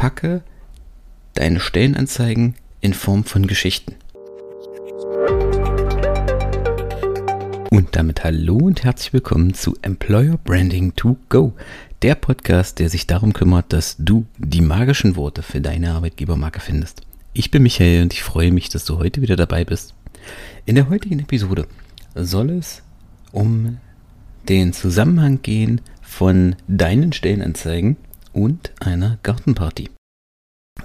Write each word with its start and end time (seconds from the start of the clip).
Verpacke 0.00 0.40
deine 1.34 1.60
Stellenanzeigen 1.60 2.54
in 2.80 2.94
Form 2.94 3.24
von 3.24 3.46
Geschichten. 3.46 3.96
Und 7.70 7.88
damit 7.92 8.24
hallo 8.24 8.56
und 8.56 8.82
herzlich 8.82 9.12
willkommen 9.12 9.52
zu 9.52 9.76
Employer 9.82 10.38
Branding 10.42 10.94
to 10.96 11.18
Go, 11.28 11.52
der 12.00 12.14
Podcast, 12.14 12.78
der 12.78 12.88
sich 12.88 13.08
darum 13.08 13.34
kümmert, 13.34 13.74
dass 13.74 13.96
du 13.98 14.24
die 14.38 14.62
magischen 14.62 15.16
Worte 15.16 15.42
für 15.42 15.60
deine 15.60 15.92
Arbeitgebermarke 15.92 16.60
findest. 16.60 17.02
Ich 17.34 17.50
bin 17.50 17.62
Michael 17.62 18.04
und 18.04 18.14
ich 18.14 18.22
freue 18.22 18.52
mich, 18.52 18.70
dass 18.70 18.86
du 18.86 18.96
heute 18.96 19.20
wieder 19.20 19.36
dabei 19.36 19.66
bist. 19.66 19.92
In 20.64 20.76
der 20.76 20.88
heutigen 20.88 21.18
Episode 21.18 21.66
soll 22.14 22.48
es 22.48 22.80
um 23.32 23.76
den 24.48 24.72
Zusammenhang 24.72 25.42
gehen 25.42 25.82
von 26.00 26.56
deinen 26.68 27.12
Stellenanzeigen 27.12 27.98
und 28.32 28.72
einer 28.80 29.18
Gartenparty. 29.22 29.90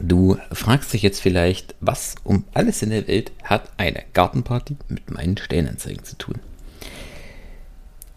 Du 0.01 0.37
fragst 0.51 0.93
dich 0.93 1.01
jetzt 1.01 1.21
vielleicht, 1.21 1.75
was 1.79 2.15
um 2.23 2.43
alles 2.53 2.81
in 2.81 2.89
der 2.89 3.07
Welt 3.07 3.31
hat 3.43 3.71
eine 3.77 4.03
Gartenparty 4.13 4.75
mit 4.89 5.09
meinen 5.09 5.37
Stellenanzeigen 5.37 6.03
zu 6.03 6.17
tun? 6.17 6.39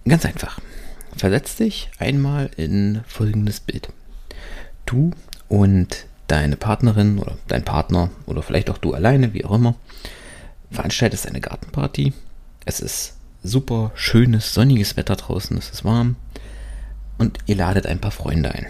Ganz 0.06 0.24
einfach. 0.24 0.60
Versetz 1.16 1.56
dich 1.56 1.90
einmal 1.98 2.50
in 2.56 3.02
folgendes 3.06 3.60
Bild. 3.60 3.88
Du 4.86 5.12
und 5.48 6.06
deine 6.26 6.56
Partnerin 6.56 7.18
oder 7.18 7.36
dein 7.48 7.64
Partner 7.64 8.10
oder 8.26 8.42
vielleicht 8.42 8.70
auch 8.70 8.78
du 8.78 8.94
alleine, 8.94 9.32
wie 9.34 9.44
auch 9.44 9.54
immer, 9.54 9.74
veranstaltest 10.70 11.26
eine 11.26 11.40
Gartenparty. 11.40 12.12
Es 12.64 12.80
ist 12.80 13.16
super 13.42 13.92
schönes, 13.94 14.52
sonniges 14.52 14.96
Wetter 14.96 15.16
draußen, 15.16 15.56
es 15.56 15.70
ist 15.70 15.84
warm 15.84 16.16
und 17.18 17.38
ihr 17.46 17.56
ladet 17.56 17.86
ein 17.86 18.00
paar 18.00 18.10
Freunde 18.10 18.52
ein. 18.52 18.66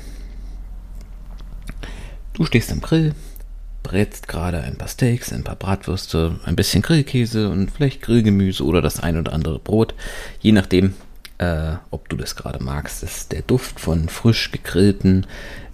Du 2.38 2.44
stehst 2.44 2.70
am 2.70 2.80
Grill, 2.80 3.16
brätst 3.82 4.28
gerade 4.28 4.60
ein 4.60 4.76
paar 4.76 4.86
Steaks, 4.86 5.32
ein 5.32 5.42
paar 5.42 5.56
Bratwürste, 5.56 6.38
ein 6.44 6.54
bisschen 6.54 6.82
Grillkäse 6.82 7.50
und 7.50 7.68
vielleicht 7.68 8.00
Grillgemüse 8.00 8.64
oder 8.64 8.80
das 8.80 9.00
ein 9.00 9.18
oder 9.18 9.32
andere 9.32 9.58
Brot, 9.58 9.92
je 10.38 10.52
nachdem, 10.52 10.94
äh, 11.38 11.72
ob 11.90 12.08
du 12.08 12.16
das 12.16 12.36
gerade 12.36 12.62
magst. 12.62 13.02
Das 13.02 13.26
der 13.26 13.42
Duft 13.42 13.80
von 13.80 14.08
frisch 14.08 14.52
gegrillten 14.52 15.26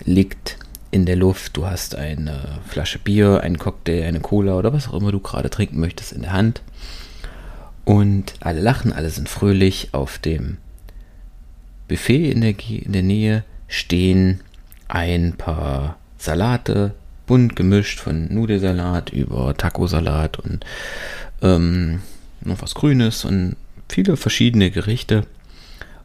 liegt 0.06 0.56
in 0.91 1.05
der 1.05 1.17
Luft. 1.17 1.55
Du 1.55 1.67
hast 1.67 1.97
eine 1.97 2.61
Flasche 2.67 2.99
Bier, 2.99 3.43
einen 3.43 3.59
Cocktail, 3.59 4.05
eine 4.05 4.21
Cola 4.21 4.56
oder 4.56 4.73
was 4.73 4.89
auch 4.89 4.95
immer 4.95 5.12
du 5.12 5.21
gerade 5.21 5.51
trinken 5.51 5.78
möchtest 5.78 6.12
in 6.12 6.23
der 6.23 6.33
Hand. 6.33 6.62
Und 7.84 8.33
alle 8.41 8.62
lachen, 8.62 8.91
alle 8.91 9.11
sind 9.11 9.28
fröhlich. 9.28 9.91
Auf 9.93 10.17
dem 10.17 10.56
Buffet 11.89 12.31
in 12.33 12.41
der, 12.41 12.55
in 12.59 12.93
der 12.95 13.03
Nähe 13.03 13.45
stehen 13.69 14.41
ein 14.89 15.34
paar 15.37 15.99
Salate, 16.25 16.94
bunt 17.27 17.55
gemischt 17.55 18.00
von 18.00 18.33
Nudelsalat 18.33 19.11
über 19.11 19.55
Tacosalat 19.56 20.39
und 20.39 20.64
ähm, 21.42 22.00
noch 22.41 22.62
was 22.62 22.75
Grünes 22.75 23.25
und 23.25 23.56
viele 23.89 24.16
verschiedene 24.16 24.70
Gerichte. 24.70 25.27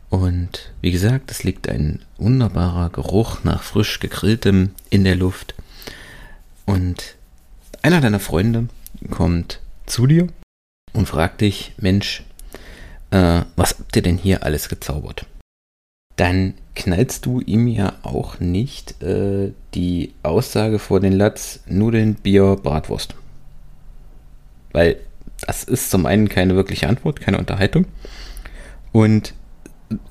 Und 0.09 0.72
wie 0.81 0.92
gesagt, 0.92 1.31
es 1.31 1.44
liegt 1.44 1.70
ein 1.70 2.00
wunderbarer 2.17 2.89
Geruch 2.89 3.44
nach 3.44 3.64
frisch 3.64 4.00
gegrilltem 4.00 4.72
in 4.89 5.03
der 5.03 5.16
Luft. 5.16 5.53
Und 6.66 7.16
einer 7.81 8.02
deiner 8.02 8.20
Freunde 8.20 8.67
kommt 9.11 9.59
zu 9.86 10.08
dir 10.08 10.28
und 10.94 11.08
fragt 11.08 11.42
dich, 11.42 11.73
Mensch, 11.78 12.23
äh, 13.11 13.42
was 13.56 13.78
habt 13.78 13.95
ihr 13.95 14.02
denn 14.02 14.17
hier 14.17 14.44
alles 14.44 14.67
gezaubert? 14.67 15.26
Dann 16.20 16.53
knallst 16.75 17.25
du 17.25 17.39
ihm 17.39 17.67
ja 17.67 17.94
auch 18.03 18.42
nicht 18.42 19.02
äh, 19.02 19.53
die 19.73 20.14
Aussage 20.22 20.78
vor 20.78 21.00
den 21.00 21.14
Latz, 21.14 21.61
Nudeln, 21.66 22.16
Bier, 22.16 22.58
Bratwurst. 22.61 23.16
Weil 24.73 24.98
das 25.39 25.64
ist 25.64 25.89
zum 25.89 26.06
einen 26.06 26.28
keine 26.28 26.56
wirkliche 26.56 26.89
Antwort, 26.89 27.22
keine 27.22 27.38
Unterhaltung. 27.38 27.86
Und 28.92 29.33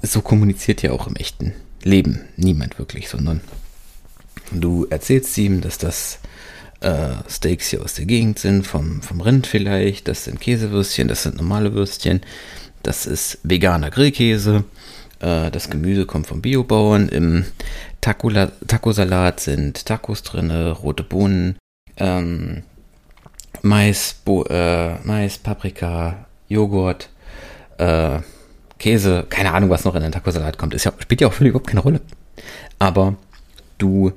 so 0.00 0.22
kommuniziert 0.22 0.82
ja 0.82 0.92
auch 0.92 1.06
im 1.06 1.16
echten 1.16 1.52
Leben 1.82 2.22
niemand 2.36 2.78
wirklich, 2.78 3.10
sondern 3.10 3.42
du 4.50 4.86
erzählst 4.88 5.36
ihm, 5.36 5.60
dass 5.60 5.76
das 5.76 6.20
äh, 6.80 7.10
Steaks 7.28 7.68
hier 7.68 7.82
aus 7.82 7.94
der 7.94 8.06
Gegend 8.06 8.38
sind, 8.38 8.66
vom, 8.66 9.02
vom 9.02 9.20
Rind 9.20 9.46
vielleicht, 9.46 10.08
das 10.08 10.24
sind 10.24 10.40
Käsewürstchen, 10.40 11.06
das 11.06 11.24
sind 11.24 11.36
normale 11.36 11.74
Würstchen, 11.74 12.22
das 12.82 13.04
ist 13.04 13.40
veganer 13.42 13.90
Grillkäse 13.90 14.64
das 15.20 15.70
Gemüse 15.70 16.06
kommt 16.06 16.26
vom 16.26 16.42
Biobauern. 16.42 17.08
Im 17.08 17.44
Taco-Salat 18.00 19.40
sind 19.40 19.84
Tacos 19.84 20.22
drin, 20.22 20.50
rote 20.50 21.02
Bohnen, 21.02 21.56
ähm, 21.96 22.62
Mais, 23.62 24.14
Bo 24.24 24.44
äh, 24.44 24.94
Mais, 25.02 25.38
Paprika, 25.38 26.26
Joghurt, 26.48 27.10
äh, 27.78 28.20
Käse, 28.78 29.26
keine 29.28 29.52
Ahnung, 29.52 29.70
was 29.70 29.84
noch 29.84 29.94
in 29.96 30.02
den 30.02 30.12
Taco-Salat 30.12 30.58
kommt. 30.58 30.74
Ist 30.74 30.84
ja, 30.84 30.92
spielt 30.98 31.20
ja 31.20 31.28
auch 31.28 31.32
völlig 31.32 31.50
überhaupt 31.50 31.68
keine 31.68 31.80
Rolle. 31.80 32.00
Aber 32.78 33.16
du 33.78 34.12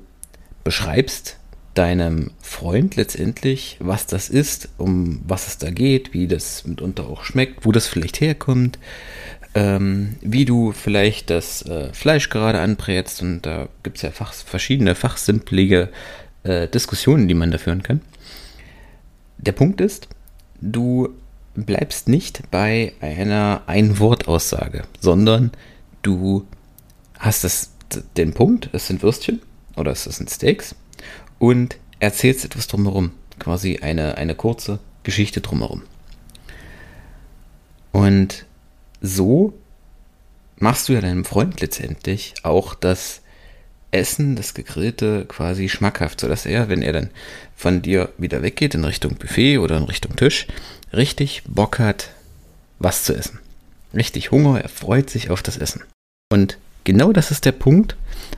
beschreibst 0.63 1.37
deinem 1.73 2.31
Freund 2.41 2.95
letztendlich, 2.95 3.77
was 3.79 4.05
das 4.05 4.29
ist, 4.29 4.69
um 4.77 5.21
was 5.25 5.47
es 5.47 5.57
da 5.57 5.71
geht, 5.71 6.13
wie 6.13 6.27
das 6.27 6.65
mitunter 6.65 7.07
auch 7.07 7.23
schmeckt, 7.23 7.65
wo 7.65 7.71
das 7.71 7.87
vielleicht 7.87 8.19
herkommt, 8.19 8.77
ähm, 9.53 10.15
wie 10.21 10.45
du 10.45 10.71
vielleicht 10.71 11.29
das 11.29 11.61
äh, 11.63 11.91
Fleisch 11.93 12.29
gerade 12.29 12.59
anbrätst. 12.59 13.21
Und 13.21 13.41
da 13.45 13.67
gibt 13.83 13.97
es 13.97 14.03
ja 14.03 14.11
fach, 14.11 14.33
verschiedene 14.33 14.95
fachsimplige 14.95 15.89
äh, 16.43 16.67
Diskussionen, 16.67 17.27
die 17.27 17.33
man 17.33 17.51
da 17.51 17.57
führen 17.57 17.83
kann. 17.83 18.01
Der 19.37 19.51
Punkt 19.51 19.81
ist, 19.81 20.07
du 20.61 21.09
bleibst 21.55 22.07
nicht 22.07 22.43
bei 22.51 22.93
einer 23.01 23.63
Ein-Wort-Aussage, 23.67 24.83
sondern 24.99 25.51
du 26.01 26.47
hast 27.19 27.43
das, 27.43 27.71
den 28.17 28.33
Punkt, 28.33 28.69
es 28.71 28.87
sind 28.87 29.03
Würstchen 29.03 29.41
oder 29.75 29.91
es 29.91 30.03
sind 30.03 30.29
Steaks 30.29 30.75
und 31.39 31.77
erzählst 31.99 32.45
etwas 32.45 32.67
drumherum. 32.67 33.11
Quasi 33.39 33.79
eine, 33.81 34.17
eine 34.17 34.35
kurze 34.35 34.79
Geschichte 35.03 35.41
drumherum. 35.41 35.81
Und 37.91 38.45
so 39.01 39.53
machst 40.57 40.87
du 40.87 40.93
ja 40.93 41.01
deinem 41.01 41.25
Freund 41.25 41.59
letztendlich 41.59 42.35
auch 42.43 42.75
das 42.75 43.21
Essen, 43.91 44.35
das 44.35 44.53
Gegrillte 44.53 45.25
quasi 45.27 45.67
schmackhaft, 45.67 46.21
sodass 46.21 46.45
er, 46.45 46.69
wenn 46.69 46.81
er 46.81 46.93
dann 46.93 47.09
von 47.55 47.81
dir 47.81 48.09
wieder 48.17 48.41
weggeht 48.41 48.73
in 48.73 48.85
Richtung 48.85 49.15
Buffet 49.15 49.57
oder 49.57 49.77
in 49.77 49.83
Richtung 49.83 50.15
Tisch, 50.15 50.47
richtig 50.93 51.43
Bock 51.47 51.79
hat, 51.79 52.11
was 52.79 53.03
zu 53.03 53.13
essen. 53.13 53.39
Richtig 53.93 54.31
Hunger, 54.31 54.61
er 54.61 54.69
freut 54.69 55.09
sich 55.09 55.29
auf 55.29 55.43
das 55.43 55.57
Essen. 55.57 55.83
Und 56.31 56.57
genau 56.85 57.11
das 57.11 57.31
ist 57.31 57.43
der 57.43 57.51
Punkt, 57.51 57.97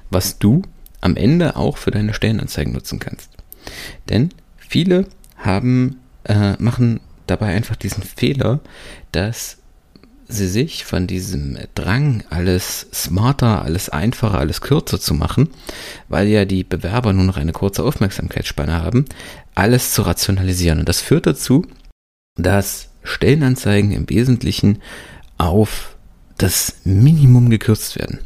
was 0.10 0.40
du 0.40 0.64
am 1.02 1.16
Ende 1.16 1.56
auch 1.56 1.78
für 1.78 1.92
deine 1.92 2.14
Stellenanzeigen 2.14 2.74
nutzen 2.74 3.00
kannst. 3.00 3.30
Denn 4.10 4.30
viele 4.58 5.06
haben, 5.38 6.00
äh, 6.24 6.54
machen 6.54 7.02
dabei 7.28 7.54
einfach 7.54 7.76
diesen 7.76 8.04
Fehler, 8.04 8.60
dass 9.12 9.58
sie 10.28 10.48
sich 10.48 10.86
von 10.86 11.08
diesem 11.08 11.58
Drang, 11.76 12.24
alles 12.30 12.88
smarter, 12.94 13.64
alles 13.64 13.90
einfacher, 13.90 14.40
alles 14.40 14.62
kürzer 14.62 15.00
zu 15.00 15.14
machen, 15.14 15.50
weil 16.08 16.28
ja 16.28 16.46
die 16.46 16.64
Bewerber 16.64 17.14
nur 17.14 17.26
noch 17.26 17.38
eine 17.38 17.52
kurze 17.52 17.84
Aufmerksamkeitsspanne 17.84 18.74
haben, 18.74 19.06
alles 19.56 19.94
zu 19.94 20.04
rationalisieren. 20.04 20.80
Und 20.80 20.90
das 20.90 21.02
führt 21.02 21.28
dazu, 21.28 21.66
dass 22.36 22.90
Stellenanzeigen 23.04 23.92
im 23.92 24.10
Wesentlichen 24.10 24.82
auf 25.38 25.96
das 26.38 26.78
Minimum 26.84 27.50
gekürzt 27.50 27.98
werden. 27.98 28.20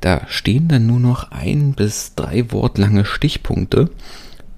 Da 0.00 0.26
stehen 0.28 0.68
dann 0.68 0.86
nur 0.86 1.00
noch 1.00 1.30
ein 1.30 1.72
bis 1.72 2.14
drei 2.14 2.52
wortlange 2.52 3.04
Stichpunkte, 3.04 3.90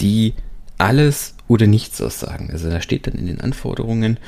die 0.00 0.34
alles 0.78 1.34
oder 1.48 1.66
nichts 1.66 2.00
aussagen. 2.02 2.50
Also 2.50 2.68
da 2.68 2.80
steht 2.80 3.06
dann 3.06 3.14
in 3.14 3.26
den 3.26 3.40
Anforderungen 3.40 4.18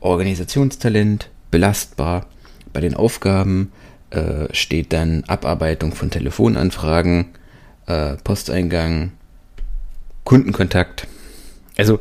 Organisationstalent, 0.00 1.28
belastbar. 1.52 2.26
Bei 2.72 2.80
den 2.80 2.94
Aufgaben 2.94 3.70
äh, 4.10 4.52
steht 4.52 4.92
dann 4.92 5.22
Abarbeitung 5.28 5.94
von 5.94 6.10
Telefonanfragen, 6.10 7.26
äh, 7.86 8.16
Posteingang, 8.24 9.12
Kundenkontakt. 10.24 11.06
Also 11.78 12.00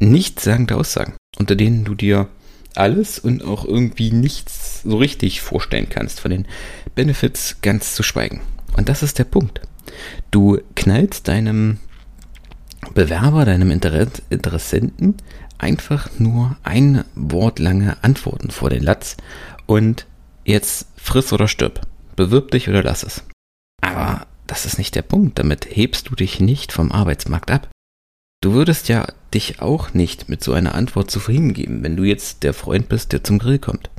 nichtssagende 0.00 0.76
Aussagen, 0.76 1.14
unter 1.38 1.54
denen 1.54 1.84
du 1.84 1.94
dir 1.94 2.28
alles 2.74 3.18
und 3.18 3.44
auch 3.44 3.64
irgendwie 3.64 4.12
nichts 4.12 4.82
so 4.82 4.96
richtig 4.96 5.40
vorstellen 5.40 5.88
kannst, 5.88 6.20
von 6.20 6.30
den 6.30 6.46
Benefits 6.94 7.56
ganz 7.62 7.94
zu 7.94 8.02
schweigen. 8.02 8.40
Und 8.76 8.88
das 8.88 9.02
ist 9.02 9.18
der 9.18 9.24
Punkt. 9.24 9.60
Du 10.30 10.58
knallst 10.76 11.26
deinem 11.28 11.78
Bewerber, 12.94 13.44
deinem 13.44 13.70
Interessenten 13.70 15.16
einfach 15.58 16.08
nur 16.18 16.56
ein 16.62 17.04
Wort 17.14 17.58
lange 17.58 18.02
Antworten 18.02 18.50
vor 18.50 18.70
den 18.70 18.82
Latz 18.82 19.16
und 19.66 20.06
jetzt 20.44 20.86
friss 20.96 21.32
oder 21.32 21.48
stirb. 21.48 21.80
Bewirb 22.16 22.50
dich 22.50 22.68
oder 22.68 22.82
lass 22.82 23.02
es. 23.02 23.24
Aber 23.80 24.26
das 24.46 24.64
ist 24.66 24.78
nicht 24.78 24.94
der 24.94 25.02
Punkt. 25.02 25.38
Damit 25.38 25.66
hebst 25.70 26.08
du 26.08 26.14
dich 26.14 26.40
nicht 26.40 26.72
vom 26.72 26.90
Arbeitsmarkt 26.90 27.50
ab. 27.50 27.68
Du 28.40 28.52
würdest 28.52 28.88
ja 28.88 29.06
dich 29.34 29.60
auch 29.60 29.94
nicht 29.94 30.28
mit 30.28 30.42
so 30.42 30.52
einer 30.52 30.74
Antwort 30.74 31.10
zufrieden 31.10 31.54
geben, 31.54 31.82
wenn 31.82 31.96
du 31.96 32.04
jetzt 32.04 32.44
der 32.44 32.54
Freund 32.54 32.88
bist, 32.88 33.12
der 33.12 33.24
zum 33.24 33.38
Grill 33.38 33.58
kommt, 33.58 33.90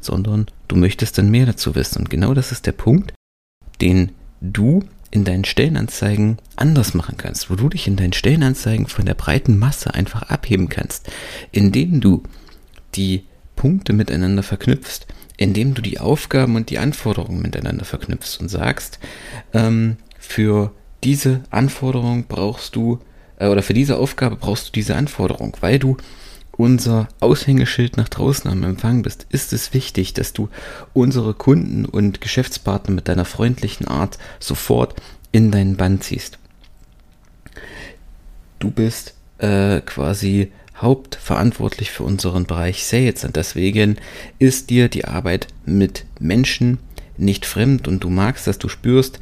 sondern 0.00 0.46
du 0.68 0.76
möchtest 0.76 1.16
dann 1.16 1.30
mehr 1.30 1.46
dazu 1.46 1.74
wissen. 1.74 2.00
Und 2.00 2.10
genau 2.10 2.34
das 2.34 2.52
ist 2.52 2.66
der 2.66 2.72
Punkt, 2.72 3.14
den 3.80 4.12
du 4.40 4.84
in 5.10 5.24
deinen 5.24 5.44
Stellenanzeigen 5.44 6.38
anders 6.56 6.94
machen 6.94 7.16
kannst, 7.16 7.50
wo 7.50 7.54
du 7.54 7.68
dich 7.68 7.86
in 7.86 7.96
deinen 7.96 8.12
Stellenanzeigen 8.12 8.86
von 8.86 9.06
der 9.06 9.14
breiten 9.14 9.58
Masse 9.58 9.94
einfach 9.94 10.22
abheben 10.22 10.68
kannst, 10.68 11.10
indem 11.50 12.00
du 12.00 12.22
die 12.94 13.24
Punkte 13.56 13.92
miteinander 13.92 14.42
verknüpfst, 14.42 15.06
indem 15.36 15.74
du 15.74 15.82
die 15.82 15.98
Aufgaben 16.00 16.56
und 16.56 16.70
die 16.70 16.78
Anforderungen 16.78 17.42
miteinander 17.42 17.84
verknüpfst 17.84 18.38
und 18.40 18.48
sagst, 18.48 18.98
ähm, 19.54 19.96
für 20.18 20.72
diese 21.04 21.42
Anforderung 21.50 22.26
brauchst 22.28 22.76
du, 22.76 22.98
äh, 23.38 23.48
oder 23.48 23.62
für 23.62 23.74
diese 23.74 23.96
Aufgabe 23.96 24.36
brauchst 24.36 24.68
du 24.68 24.72
diese 24.72 24.96
Anforderung, 24.96 25.56
weil 25.60 25.78
du 25.78 25.96
unser 26.58 27.08
Aushängeschild 27.20 27.96
nach 27.96 28.08
draußen 28.08 28.50
am 28.50 28.64
Empfang 28.64 29.02
bist, 29.02 29.26
ist 29.30 29.54
es 29.54 29.72
wichtig, 29.72 30.12
dass 30.12 30.34
du 30.34 30.50
unsere 30.92 31.32
Kunden 31.32 31.86
und 31.86 32.20
Geschäftspartner 32.20 32.94
mit 32.94 33.08
deiner 33.08 33.24
freundlichen 33.24 33.88
Art 33.88 34.18
sofort 34.40 35.00
in 35.32 35.50
deinen 35.50 35.76
Band 35.76 36.04
ziehst. 36.04 36.38
Du 38.58 38.70
bist 38.70 39.14
äh, 39.38 39.80
quasi 39.80 40.52
hauptverantwortlich 40.76 41.92
für 41.92 42.02
unseren 42.02 42.44
Bereich 42.44 42.84
Sales 42.84 43.24
und 43.24 43.36
deswegen 43.36 43.96
ist 44.40 44.68
dir 44.70 44.88
die 44.88 45.04
Arbeit 45.04 45.46
mit 45.64 46.04
Menschen 46.18 46.78
nicht 47.16 47.46
fremd 47.46 47.86
und 47.86 48.02
du 48.02 48.10
magst, 48.10 48.48
dass 48.48 48.58
du 48.58 48.68
spürst, 48.68 49.20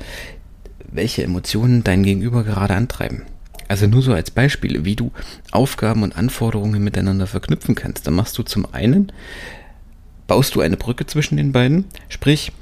welche 0.90 1.22
Emotionen 1.22 1.84
dein 1.84 2.02
Gegenüber 2.02 2.44
gerade 2.44 2.74
antreiben. 2.74 3.22
Also 3.68 3.86
nur 3.86 4.02
so 4.02 4.12
als 4.12 4.30
Beispiel, 4.30 4.84
wie 4.84 4.96
du 4.96 5.10
Aufgaben 5.50 6.02
und 6.02 6.16
Anforderungen 6.16 6.82
miteinander 6.82 7.26
verknüpfen 7.26 7.74
kannst. 7.74 8.06
Da 8.06 8.10
machst 8.10 8.38
du 8.38 8.42
zum 8.42 8.72
einen, 8.72 9.12
baust 10.26 10.54
du 10.54 10.60
eine 10.60 10.76
Brücke 10.76 11.06
zwischen 11.06 11.36
den 11.36 11.52
beiden, 11.52 11.84
sprich, 12.08 12.52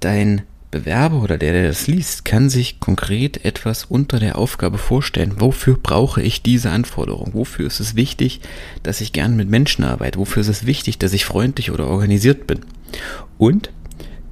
dein 0.00 0.42
Bewerber 0.74 1.22
oder 1.22 1.38
der, 1.38 1.52
der 1.52 1.68
das 1.68 1.86
liest, 1.86 2.24
kann 2.24 2.50
sich 2.50 2.80
konkret 2.80 3.44
etwas 3.44 3.84
unter 3.84 4.18
der 4.18 4.36
Aufgabe 4.36 4.76
vorstellen. 4.76 5.34
Wofür 5.38 5.78
brauche 5.80 6.20
ich 6.20 6.42
diese 6.42 6.70
Anforderung? 6.70 7.30
Wofür 7.32 7.68
ist 7.68 7.78
es 7.78 7.94
wichtig, 7.94 8.40
dass 8.82 9.00
ich 9.00 9.12
gern 9.12 9.36
mit 9.36 9.48
Menschen 9.48 9.84
arbeite? 9.84 10.18
Wofür 10.18 10.40
ist 10.40 10.48
es 10.48 10.66
wichtig, 10.66 10.98
dass 10.98 11.12
ich 11.12 11.24
freundlich 11.24 11.70
oder 11.70 11.86
organisiert 11.86 12.48
bin? 12.48 12.60
Und 13.38 13.70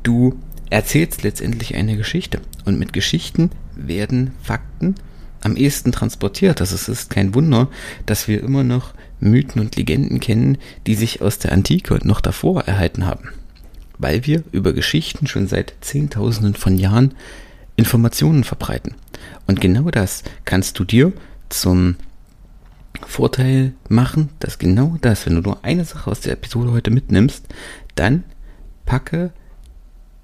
du 0.02 0.34
erzählst 0.68 1.22
letztendlich 1.22 1.76
eine 1.76 1.96
Geschichte. 1.96 2.40
Und 2.64 2.76
mit 2.76 2.92
Geschichten 2.92 3.50
werden 3.76 4.32
Fakten 4.42 4.96
am 5.42 5.56
ehesten 5.56 5.92
transportiert. 5.92 6.60
Also 6.60 6.74
es 6.74 6.88
ist 6.88 7.10
kein 7.10 7.34
Wunder, 7.34 7.68
dass 8.06 8.28
wir 8.28 8.42
immer 8.42 8.64
noch 8.64 8.94
Mythen 9.20 9.60
und 9.60 9.76
Legenden 9.76 10.20
kennen, 10.20 10.58
die 10.86 10.94
sich 10.94 11.20
aus 11.22 11.38
der 11.38 11.52
Antike 11.52 11.94
und 11.94 12.04
noch 12.04 12.20
davor 12.20 12.62
erhalten 12.62 13.06
haben. 13.06 13.28
Weil 13.98 14.26
wir 14.26 14.42
über 14.52 14.72
Geschichten 14.72 15.26
schon 15.26 15.46
seit 15.46 15.74
Zehntausenden 15.80 16.54
von 16.54 16.76
Jahren 16.76 17.14
Informationen 17.76 18.44
verbreiten. 18.44 18.94
Und 19.46 19.60
genau 19.60 19.90
das 19.90 20.22
kannst 20.44 20.78
du 20.78 20.84
dir 20.84 21.12
zum 21.48 21.96
Vorteil 23.06 23.72
machen, 23.88 24.30
dass 24.38 24.58
genau 24.58 24.96
das, 25.00 25.26
wenn 25.26 25.34
du 25.36 25.40
nur 25.40 25.64
eine 25.64 25.84
Sache 25.84 26.10
aus 26.10 26.20
der 26.20 26.32
Episode 26.32 26.72
heute 26.72 26.90
mitnimmst, 26.90 27.46
dann 27.94 28.24
packe 28.84 29.32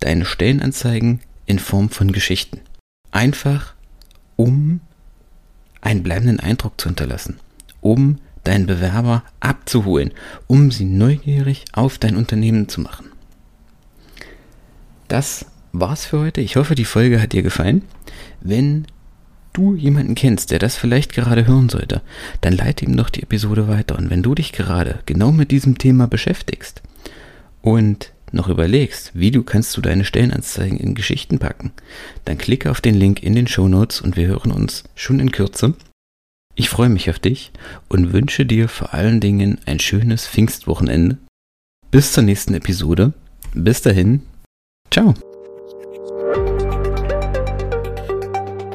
deine 0.00 0.24
Stellenanzeigen 0.24 1.20
in 1.46 1.58
Form 1.58 1.88
von 1.88 2.12
Geschichten. 2.12 2.60
Einfach 3.10 3.74
um 4.36 4.80
einen 5.98 6.04
bleibenden 6.04 6.40
Eindruck 6.40 6.80
zu 6.80 6.88
hinterlassen, 6.88 7.38
um 7.80 8.18
deinen 8.44 8.66
Bewerber 8.66 9.24
abzuholen, 9.40 10.12
um 10.46 10.70
sie 10.70 10.84
neugierig 10.84 11.64
auf 11.72 11.98
dein 11.98 12.16
Unternehmen 12.16 12.68
zu 12.68 12.80
machen. 12.80 13.06
Das 15.08 15.46
war's 15.72 16.04
für 16.04 16.20
heute. 16.20 16.40
Ich 16.40 16.56
hoffe, 16.56 16.74
die 16.74 16.84
Folge 16.84 17.20
hat 17.20 17.32
dir 17.32 17.42
gefallen. 17.42 17.82
Wenn 18.40 18.86
du 19.52 19.74
jemanden 19.74 20.14
kennst, 20.14 20.50
der 20.50 20.60
das 20.60 20.76
vielleicht 20.76 21.12
gerade 21.12 21.46
hören 21.46 21.68
sollte, 21.68 22.00
dann 22.40 22.52
leite 22.52 22.84
ihm 22.84 22.96
doch 22.96 23.10
die 23.10 23.22
Episode 23.22 23.66
weiter. 23.68 23.98
Und 23.98 24.08
wenn 24.10 24.22
du 24.22 24.34
dich 24.34 24.52
gerade 24.52 25.00
genau 25.04 25.32
mit 25.32 25.50
diesem 25.50 25.78
Thema 25.78 26.06
beschäftigst 26.06 26.82
und 27.60 28.12
noch 28.30 28.48
überlegst, 28.48 29.12
wie 29.14 29.30
du 29.30 29.42
kannst 29.42 29.76
du 29.76 29.80
deine 29.80 30.04
Stellenanzeigen 30.04 30.78
in 30.78 30.94
Geschichten 30.94 31.38
packen, 31.38 31.72
dann 32.24 32.38
klicke 32.38 32.70
auf 32.70 32.80
den 32.80 32.94
Link 32.94 33.22
in 33.22 33.34
den 33.34 33.48
Show 33.48 33.68
Notes 33.68 34.00
und 34.00 34.16
wir 34.16 34.28
hören 34.28 34.52
uns 34.52 34.84
schon 34.94 35.18
in 35.18 35.32
Kürze. 35.32 35.74
Ich 36.58 36.70
freue 36.70 36.88
mich 36.88 37.08
auf 37.08 37.20
dich 37.20 37.52
und 37.88 38.12
wünsche 38.12 38.44
dir 38.44 38.68
vor 38.68 38.92
allen 38.92 39.20
Dingen 39.20 39.58
ein 39.64 39.78
schönes 39.78 40.26
Pfingstwochenende. 40.26 41.16
Bis 41.92 42.12
zur 42.12 42.24
nächsten 42.24 42.52
Episode. 42.52 43.12
Bis 43.54 43.80
dahin. 43.80 44.22
Ciao. 44.90 45.14